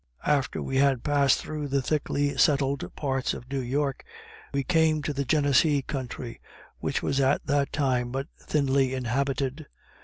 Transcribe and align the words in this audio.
After 0.25 0.63
we 0.63 0.77
had 0.77 1.03
passed 1.03 1.37
through 1.39 1.67
the 1.67 1.83
thickly 1.83 2.35
settled 2.35 2.91
parts 2.95 3.35
of 3.35 3.47
New 3.51 3.59
York, 3.61 4.03
we 4.51 4.63
came 4.63 5.03
to 5.03 5.13
the 5.13 5.25
Gennessee 5.25 5.83
country, 5.83 6.41
which 6.79 7.03
was 7.03 7.19
at 7.19 7.45
that 7.45 7.71
time 7.71 8.11
but 8.11 8.25
thinly 8.43 8.95
inhabited. 8.95 9.67